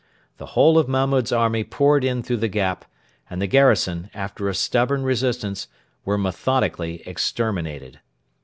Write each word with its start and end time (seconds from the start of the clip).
The 0.37 0.57
whole 0.57 0.79
of 0.79 0.87
Mahmud's 0.87 1.31
army 1.31 1.63
poured 1.63 2.03
in 2.03 2.23
through 2.23 2.37
the 2.37 2.47
gap, 2.47 2.85
and 3.29 3.39
the 3.39 3.45
garrison, 3.45 4.09
after 4.15 4.49
a 4.49 4.55
stubborn 4.55 5.03
resistance, 5.03 5.67
were 6.05 6.17
methodically 6.17 7.03
exterminated. 7.05 7.99